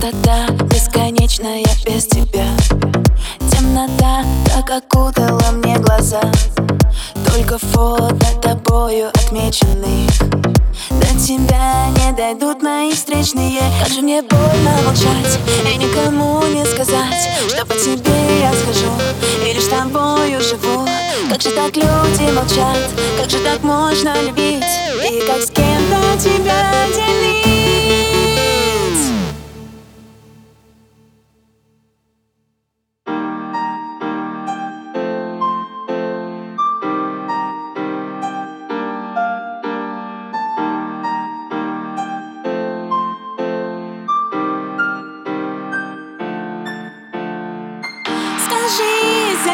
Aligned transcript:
Пустота 0.00 0.46
бесконечная 0.64 1.62
без 1.84 2.06
тебя. 2.06 2.46
Темнота 3.50 4.24
так 4.46 4.70
окутала 4.70 5.50
мне 5.52 5.76
глаза. 5.76 6.22
Только 7.26 7.58
фото 7.58 8.26
тобою 8.40 9.08
отмеченных 9.08 10.10
До 10.88 11.06
тебя 11.18 11.88
не 11.98 12.12
дойдут 12.16 12.62
мои 12.62 12.92
встречные. 12.92 13.60
Как 13.82 13.92
же 13.92 14.00
мне 14.00 14.22
больно 14.22 14.70
молчать 14.86 15.38
и 15.70 15.76
никому 15.76 16.46
не 16.46 16.64
сказать 16.64 17.28
Что 17.48 17.66
по 17.66 17.74
тебе 17.74 18.40
я 18.40 18.52
скажу 18.54 18.90
и 19.46 19.52
лишь 19.52 19.66
тобою 19.66 20.40
живу. 20.40 20.86
Как 21.28 21.42
же 21.42 21.50
так 21.50 21.76
люди 21.76 22.32
молчат, 22.32 22.78
как 23.18 23.28
же 23.28 23.38
так 23.40 23.62
можно 23.62 24.14
любить? 24.22 24.64
И 25.04 25.20
как 25.26 25.42
с 25.42 25.50
кем-то 25.50 26.18
тебя 26.18 26.86
делить 26.94 27.09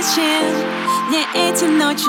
зачем 0.02 0.44
мне 1.08 1.26
эти 1.34 1.64
ночи, 1.64 2.04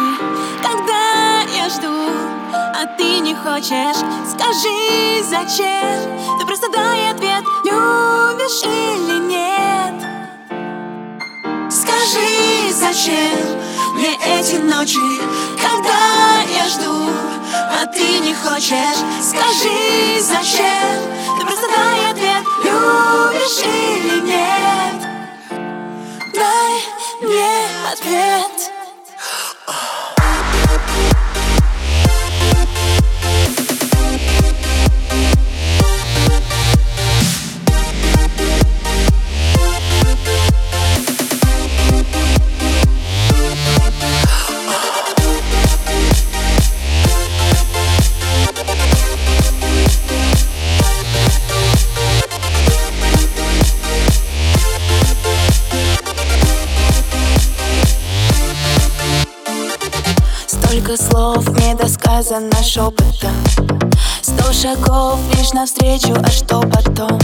когда 0.61 1.41
я 1.55 1.69
жду, 1.69 2.09
а 2.51 2.85
ты 2.97 3.19
не 3.19 3.33
хочешь? 3.33 3.97
Скажи, 4.27 5.23
зачем? 5.23 6.37
Ты 6.39 6.45
просто 6.45 6.69
дай 6.69 7.11
ответ, 7.11 7.43
любишь 7.63 8.63
или 8.63 9.19
нет? 9.19 10.03
Скажи, 11.71 12.73
зачем 12.73 13.57
мне 13.95 14.17
эти 14.37 14.55
ночи, 14.55 15.21
когда 15.61 16.41
я 16.57 16.67
жду, 16.67 17.09
а 17.53 17.85
ты 17.85 18.19
не 18.19 18.33
хочешь? 18.33 18.99
Скажи, 19.21 20.19
зачем? 20.21 21.39
Ты 21.39 21.45
просто 21.45 21.67
дай 21.67 22.11
ответ, 22.11 22.43
любишь 22.63 23.63
или 23.63 23.71
нет? 23.71 23.86
Мне 27.87 27.93
ответ 27.93 28.71
слов 61.17 61.47
недосказано 61.61 62.63
шепотом 62.63 63.33
Сто 64.21 64.53
шагов 64.53 65.19
лишь 65.35 65.51
навстречу, 65.51 66.13
а 66.13 66.29
что 66.29 66.59
потом? 66.59 67.19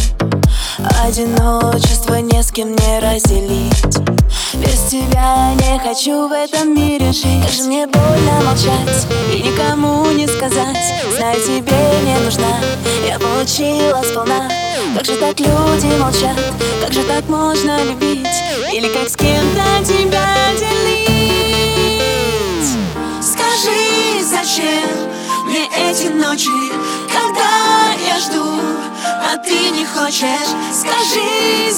Одиночество 1.03 2.15
не 2.15 2.41
с 2.41 2.51
кем 2.51 2.75
не 2.75 2.99
разделить. 2.99 3.97
Без 4.55 4.79
тебя 4.89 5.53
не 5.59 5.77
хочу 5.77 6.27
в 6.27 6.31
этом 6.31 6.73
мире 6.73 7.11
жить. 7.11 7.43
Как 7.43 7.51
же 7.51 7.63
мне 7.65 7.85
больно 7.85 8.41
молчать 8.43 9.07
и 9.31 9.43
никому 9.43 10.09
не 10.11 10.27
сказать. 10.27 10.95
Знаю, 11.15 11.39
тебе 11.41 11.77
не 12.03 12.17
нужна, 12.25 12.57
я 13.07 13.19
получила 13.19 14.01
сполна. 14.01 14.49
Как 14.95 15.05
же 15.05 15.15
так 15.17 15.39
люди 15.39 15.99
молчат, 15.99 16.37
как 16.81 16.93
же 16.93 17.03
так 17.03 17.29
можно 17.29 17.83
любить? 17.83 18.37
Или 18.73 18.87
как 18.87 19.07
с 19.07 19.15
кем-то 19.15 19.85
тебя 19.85 20.25
делить 20.57 21.02
хочешь? 29.93 30.49
Скажи, 30.71 31.71